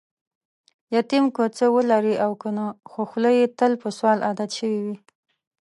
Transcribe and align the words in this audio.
یتیم 0.95 1.25
که 1.35 1.43
څه 1.57 1.65
ولري 1.75 2.15
او 2.25 2.31
کنه، 2.41 2.65
خوخوله 2.91 3.29
یې 3.37 3.45
تل 3.57 3.73
په 3.81 3.87
سوال 3.97 4.19
عادت 4.27 4.51
شوې 4.57 4.79
وي. 4.85 4.97